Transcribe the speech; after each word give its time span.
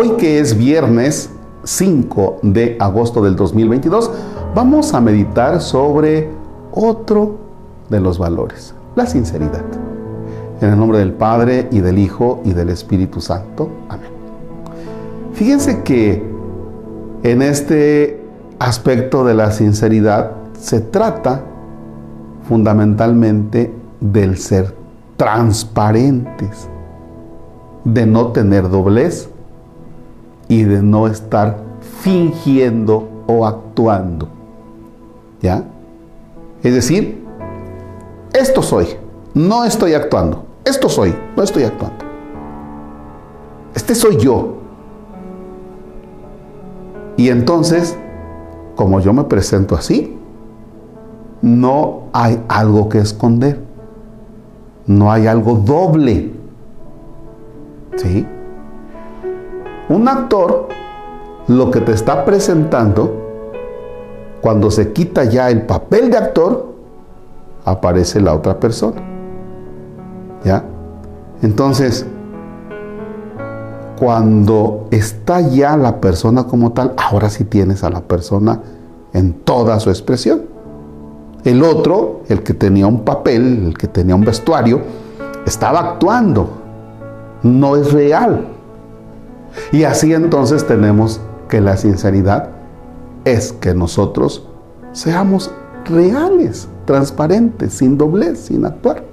Hoy 0.00 0.10
que 0.10 0.38
es 0.38 0.56
viernes 0.56 1.28
5 1.64 2.38
de 2.42 2.76
agosto 2.78 3.20
del 3.20 3.34
2022, 3.34 4.12
vamos 4.54 4.94
a 4.94 5.00
meditar 5.00 5.60
sobre 5.60 6.30
otro 6.70 7.36
de 7.88 7.98
los 7.98 8.16
valores, 8.16 8.74
la 8.94 9.06
sinceridad. 9.06 9.64
En 10.60 10.70
el 10.70 10.78
nombre 10.78 11.00
del 11.00 11.14
Padre 11.14 11.66
y 11.72 11.80
del 11.80 11.98
Hijo 11.98 12.40
y 12.44 12.52
del 12.52 12.68
Espíritu 12.68 13.20
Santo. 13.20 13.70
Amén. 13.88 14.10
Fíjense 15.32 15.82
que 15.82 16.22
en 17.24 17.42
este 17.42 18.22
aspecto 18.60 19.24
de 19.24 19.34
la 19.34 19.50
sinceridad 19.50 20.30
se 20.60 20.80
trata 20.80 21.42
fundamentalmente 22.48 23.74
del 23.98 24.38
ser 24.38 24.76
transparentes, 25.16 26.68
de 27.82 28.06
no 28.06 28.28
tener 28.28 28.70
doblez 28.70 29.30
y 30.48 30.64
de 30.64 30.82
no 30.82 31.06
estar 31.06 31.58
fingiendo 32.00 33.08
o 33.26 33.46
actuando. 33.46 34.28
¿Ya? 35.40 35.64
Es 36.62 36.74
decir, 36.74 37.24
esto 38.32 38.62
soy, 38.62 38.88
no 39.34 39.64
estoy 39.64 39.94
actuando. 39.94 40.44
Esto 40.64 40.88
soy, 40.88 41.14
no 41.36 41.42
estoy 41.42 41.64
actuando. 41.64 42.04
Este 43.74 43.94
soy 43.94 44.16
yo. 44.16 44.54
Y 47.16 47.30
entonces, 47.30 47.96
como 48.76 49.00
yo 49.00 49.12
me 49.12 49.24
presento 49.24 49.74
así, 49.74 50.18
no 51.42 52.04
hay 52.12 52.42
algo 52.48 52.88
que 52.88 52.98
esconder. 52.98 53.60
No 54.86 55.12
hay 55.12 55.26
algo 55.26 55.54
doble. 55.54 56.32
¿Sí? 57.96 58.26
Un 59.88 60.08
actor 60.08 60.68
lo 61.48 61.70
que 61.70 61.80
te 61.80 61.92
está 61.92 62.24
presentando, 62.24 63.26
cuando 64.40 64.70
se 64.70 64.92
quita 64.92 65.24
ya 65.24 65.50
el 65.50 65.62
papel 65.62 66.10
de 66.10 66.18
actor, 66.18 66.74
aparece 67.64 68.20
la 68.20 68.34
otra 68.34 68.60
persona. 68.60 69.00
¿Ya? 70.44 70.64
Entonces, 71.42 72.06
cuando 73.98 74.86
está 74.90 75.40
ya 75.40 75.76
la 75.76 76.00
persona 76.00 76.44
como 76.44 76.72
tal, 76.72 76.92
ahora 76.96 77.30
sí 77.30 77.44
tienes 77.44 77.82
a 77.82 77.90
la 77.90 78.02
persona 78.02 78.60
en 79.12 79.32
toda 79.32 79.80
su 79.80 79.90
expresión. 79.90 80.42
El 81.44 81.62
otro, 81.62 82.20
el 82.28 82.42
que 82.42 82.52
tenía 82.54 82.86
un 82.86 83.00
papel, 83.00 83.68
el 83.68 83.78
que 83.78 83.88
tenía 83.88 84.14
un 84.14 84.24
vestuario, 84.24 84.82
estaba 85.46 85.80
actuando, 85.80 86.48
no 87.42 87.76
es 87.76 87.92
real. 87.92 88.57
Y 89.72 89.84
así 89.84 90.12
entonces 90.12 90.66
tenemos 90.66 91.20
que 91.48 91.60
la 91.60 91.76
sinceridad 91.76 92.50
es 93.24 93.52
que 93.52 93.74
nosotros 93.74 94.46
seamos 94.92 95.50
reales, 95.84 96.68
transparentes, 96.84 97.74
sin 97.74 97.98
doblez, 97.98 98.38
sin 98.38 98.64
actuar. 98.64 99.04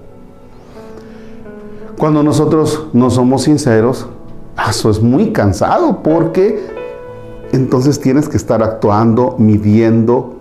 Cuando 1.98 2.24
nosotros 2.24 2.88
no 2.94 3.10
somos 3.10 3.44
sinceros, 3.44 4.08
eso 4.70 4.90
es 4.90 5.02
muy 5.02 5.32
cansado 5.32 6.04
porque 6.04 6.66
entonces 7.52 8.00
tienes 8.00 8.28
que 8.28 8.38
estar 8.38 8.62
actuando, 8.62 9.36
midiendo, 9.38 10.34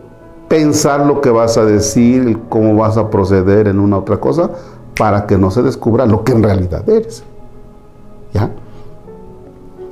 pensar 0.48 1.06
lo 1.06 1.20
que 1.20 1.30
vas 1.30 1.56
a 1.56 1.64
decir, 1.64 2.40
cómo 2.48 2.74
vas 2.76 2.96
a 2.96 3.10
proceder 3.10 3.68
en 3.68 3.78
una 3.78 3.98
otra 3.98 4.18
cosa, 4.18 4.50
para 4.96 5.26
que 5.26 5.38
no 5.38 5.50
se 5.50 5.62
descubra 5.62 6.06
lo 6.06 6.24
que 6.24 6.32
en 6.32 6.42
realidad 6.42 6.88
eres. 6.88 7.22
¿Ya? 8.32 8.50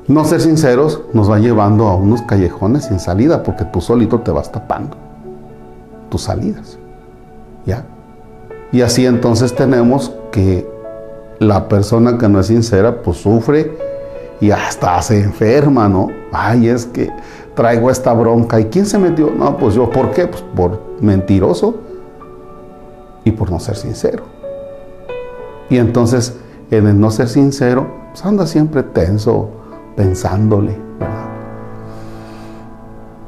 No 0.09 0.25
ser 0.25 0.41
sinceros 0.41 1.01
nos 1.13 1.31
va 1.31 1.39
llevando 1.39 1.87
a 1.89 1.95
unos 1.95 2.23
callejones 2.23 2.87
sin 2.87 2.99
salida 2.99 3.43
porque 3.43 3.65
tú 3.65 3.81
solito 3.81 4.21
te 4.21 4.31
vas 4.31 4.51
tapando 4.51 4.97
tus 6.09 6.23
salidas. 6.23 6.79
¿Ya? 7.65 7.85
Y 8.73 8.81
así 8.81 9.07
entonces 9.07 9.55
tenemos 9.55 10.13
que 10.31 10.69
la 11.39 11.69
persona 11.69 12.19
que 12.19 12.29
no 12.29 12.41
es 12.41 12.47
sincera 12.47 13.03
pues 13.03 13.19
sufre 13.19 13.77
y 14.41 14.51
hasta 14.51 15.01
se 15.03 15.21
enferma, 15.21 15.89
¿no? 15.89 16.09
Ay, 16.33 16.69
es 16.69 16.87
que 16.87 17.11
traigo 17.55 17.91
esta 17.91 18.13
bronca. 18.13 18.59
¿Y 18.59 18.65
quién 18.67 18.87
se 18.87 18.99
metió? 18.99 19.31
No, 19.31 19.57
pues 19.57 19.75
yo, 19.75 19.89
¿por 19.91 20.11
qué? 20.11 20.27
Pues 20.27 20.43
por 20.57 20.81
mentiroso 21.01 21.77
y 23.25 23.31
por 23.31 23.51
no 23.51 23.61
ser 23.61 23.77
sincero. 23.77 24.25
Y 25.71 25.79
entonces, 25.79 26.35
en 26.71 26.87
el 26.89 26.99
no 26.99 27.11
ser 27.11 27.29
sincero, 27.29 27.87
pues 28.11 28.25
anda 28.25 28.47
siempre 28.47 28.83
tenso, 28.83 29.51
pensándole, 29.97 30.77
¿verdad? 30.99 31.33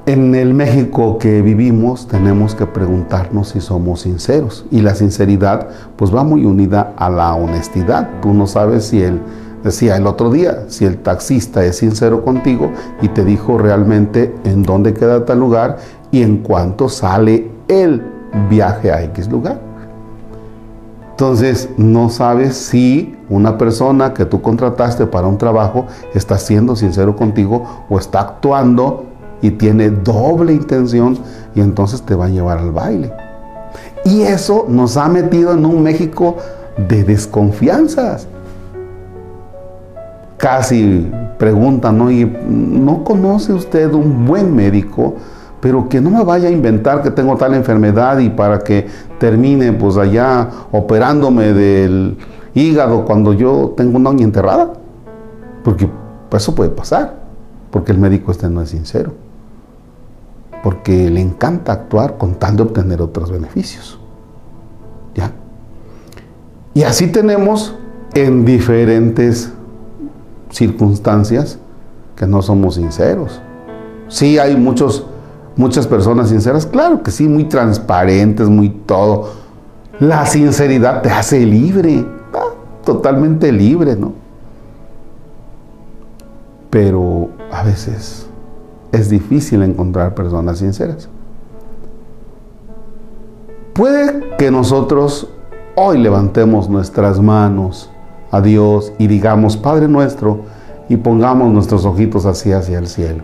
En 0.07 0.35
el 0.35 0.53
México 0.53 1.17
que 1.17 1.41
vivimos 1.41 2.07
tenemos 2.07 2.55
que 2.55 2.67
preguntarnos 2.67 3.49
si 3.49 3.63
somos 3.63 4.03
sinceros 4.03 4.67
y 4.71 4.83
la 4.83 4.95
sinceridad 4.95 5.69
pues 5.97 6.15
va 6.15 6.23
muy 6.23 6.45
unida 6.45 6.93
a 6.99 7.09
la 7.09 7.35
honestidad. 7.35 8.11
Tú 8.21 8.35
no 8.35 8.47
sabes 8.47 8.85
si 8.85 9.01
él 9.01 9.19
decía 9.63 9.97
el 9.97 10.07
otro 10.07 10.31
día, 10.31 10.65
si 10.69 10.85
el 10.85 10.99
taxista 10.99 11.65
es 11.65 11.79
sincero 11.79 12.23
contigo 12.23 12.71
y 13.01 13.09
te 13.09 13.25
dijo 13.25 13.57
realmente 13.57 14.35
en 14.45 14.63
dónde 14.63 14.93
queda 14.93 15.25
tal 15.25 15.41
lugar 15.41 15.79
y 16.11 16.23
en 16.23 16.43
cuánto 16.43 16.91
sale 16.91 17.51
el 17.69 18.03
viaje 18.51 18.93
a 18.93 19.03
X 19.05 19.31
lugar. 19.31 19.59
Entonces, 21.15 21.69
no 21.77 22.11
sabes 22.11 22.57
si 22.57 23.15
una 23.29 23.57
persona 23.57 24.13
que 24.13 24.25
tú 24.25 24.43
contrataste 24.43 25.07
para 25.07 25.29
un 25.29 25.39
trabajo 25.39 25.87
está 26.13 26.39
siendo 26.39 26.75
sincero 26.75 27.15
contigo 27.15 27.85
o 27.89 28.01
está 28.01 28.19
actuando 28.19 29.05
y 29.41 29.53
tiene 29.53 29.91
doble 29.91 30.55
intención 30.55 31.17
y 31.55 31.61
entonces 31.61 32.03
te 32.03 32.17
va 32.17 32.25
a 32.25 32.31
llevar 32.31 32.59
al 32.59 32.73
baile. 32.73 33.13
Y 34.05 34.23
eso 34.23 34.67
nos 34.69 34.97
ha 34.97 35.09
metido 35.09 35.53
en 35.53 35.65
un 35.65 35.85
México 35.85 36.37
de 36.89 37.05
desconfianzas. 37.05 38.27
Casi 40.37 41.13
preguntan, 41.39 41.97
¿no? 41.97 42.11
¿Y 42.11 42.25
no 42.25 43.05
conoce 43.05 43.53
usted 43.53 43.93
un 43.95 44.27
buen 44.27 44.53
médico? 44.53 45.15
Pero 45.65 45.89
que 45.89 45.99
no 45.99 46.11
me 46.11 46.23
vaya 46.23 46.49
a 46.49 46.51
inventar 46.51 47.03
que 47.03 47.11
tengo 47.11 47.39
tal 47.39 47.55
enfermedad 47.55 48.19
y 48.19 48.29
para 48.29 48.59
que 48.59 48.87
termine 49.19 49.73
pues 49.73 49.97
allá 49.97 50.47
operándome 50.71 51.55
del 51.55 52.19
hígado 52.53 53.07
cuando 53.07 53.33
yo 53.33 53.73
tengo 53.75 53.97
una 53.97 54.11
uña 54.11 54.25
enterrada. 54.25 54.75
Porque 55.65 55.89
eso 56.33 56.55
puede 56.55 56.69
pasar, 56.69 57.15
porque 57.71 57.93
el 57.93 57.99
médico 57.99 58.31
este 58.31 58.51
no 58.51 58.61
es 58.61 58.69
sincero, 58.69 59.15
porque 60.63 61.09
le 61.09 61.23
encanta 61.23 61.73
actuar 61.73 62.19
con 62.19 62.35
tal 62.35 62.57
de 62.57 62.63
obtener 62.65 63.01
otros 63.01 63.31
beneficios. 63.31 63.99
¿Ya? 65.15 65.33
Y 66.75 66.83
así 66.83 67.07
tenemos 67.07 67.75
en 68.13 68.45
diferentes 68.45 69.51
circunstancias 70.51 71.59
que 72.17 72.27
no 72.27 72.43
somos 72.43 72.75
sinceros. 72.75 73.41
Sí 74.09 74.39
hay 74.39 74.57
muchos 74.57 75.07
muchas 75.57 75.87
personas 75.87 76.29
sinceras, 76.29 76.67
claro 76.67 77.03
que 77.03 77.11
sí, 77.11 77.29
muy 77.29 77.45
transparentes, 77.45 78.49
muy 78.49 78.71
todo. 78.71 79.31
La 80.01 80.27
sinceridad 80.27 81.03
te 81.03 81.11
hace 81.11 81.45
libre, 81.47 82.05
totalmente 82.85 83.53
libre, 83.53 83.97
¿no? 83.97 84.13
Pero 86.71 87.29
a 87.53 87.63
veces 87.63 88.27
es 88.93 89.09
difícil 89.09 89.63
encontrar 89.63 90.15
personas 90.15 90.59
sinceras. 90.59 91.09
Puede 93.73 94.37
que 94.39 94.51
nosotros 94.51 95.29
hoy 95.77 95.99
levantemos 95.99 96.69
nuestras 96.69 97.21
manos 97.21 97.91
a 98.31 98.41
Dios 98.41 98.93
y 98.99 99.07
digamos, 99.07 99.57
Padre 99.57 99.89
nuestro, 99.89 100.43
y 100.89 100.97
pongamos 100.97 101.53
nuestros 101.53 101.85
ojitos 101.85 102.27
así 102.27 102.53
hacia 102.53 102.79
el 102.79 102.87
cielo. 102.87 103.23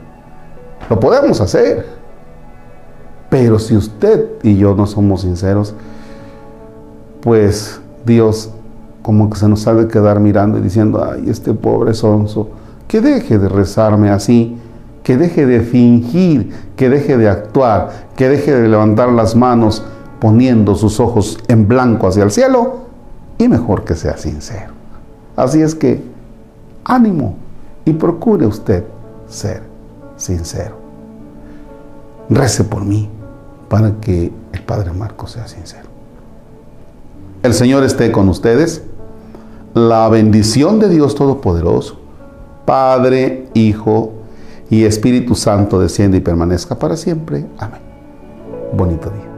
Lo 0.88 0.98
podemos 0.98 1.40
hacer. 1.40 1.99
Pero 3.30 3.60
si 3.60 3.76
usted 3.76 4.26
y 4.42 4.56
yo 4.56 4.74
no 4.74 4.86
somos 4.86 5.22
sinceros, 5.22 5.72
pues 7.22 7.80
Dios 8.04 8.50
como 9.02 9.30
que 9.30 9.38
se 9.38 9.48
nos 9.48 9.66
ha 9.66 9.74
de 9.74 9.88
quedar 9.88 10.20
mirando 10.20 10.58
y 10.58 10.60
diciendo, 10.60 11.08
ay, 11.10 11.30
este 11.30 11.54
pobre 11.54 11.94
sonso, 11.94 12.48
que 12.86 13.00
deje 13.00 13.38
de 13.38 13.48
rezarme 13.48 14.10
así, 14.10 14.58
que 15.02 15.16
deje 15.16 15.46
de 15.46 15.60
fingir, 15.60 16.50
que 16.76 16.90
deje 16.90 17.16
de 17.16 17.28
actuar, 17.28 18.08
que 18.16 18.28
deje 18.28 18.54
de 18.54 18.68
levantar 18.68 19.10
las 19.10 19.34
manos 19.36 19.82
poniendo 20.18 20.74
sus 20.74 21.00
ojos 21.00 21.38
en 21.48 21.66
blanco 21.66 22.08
hacia 22.08 22.24
el 22.24 22.30
cielo 22.30 22.80
y 23.38 23.48
mejor 23.48 23.84
que 23.84 23.94
sea 23.94 24.18
sincero. 24.18 24.72
Así 25.36 25.62
es 25.62 25.74
que 25.74 26.02
ánimo 26.84 27.36
y 27.84 27.92
procure 27.92 28.44
usted 28.44 28.84
ser 29.28 29.62
sincero. 30.16 30.74
Rece 32.28 32.64
por 32.64 32.84
mí 32.84 33.08
para 33.70 34.00
que 34.00 34.32
el 34.52 34.62
Padre 34.62 34.92
Marcos 34.92 35.30
sea 35.30 35.46
sincero. 35.46 35.88
El 37.44 37.54
Señor 37.54 37.84
esté 37.84 38.10
con 38.10 38.28
ustedes. 38.28 38.82
La 39.74 40.08
bendición 40.08 40.80
de 40.80 40.88
Dios 40.88 41.14
Todopoderoso, 41.14 42.00
Padre, 42.66 43.48
Hijo 43.54 44.12
y 44.68 44.84
Espíritu 44.84 45.36
Santo 45.36 45.78
desciende 45.78 46.18
y 46.18 46.20
permanezca 46.20 46.74
para 46.74 46.96
siempre. 46.96 47.46
Amén. 47.58 47.80
Bonito 48.72 49.08
día. 49.08 49.29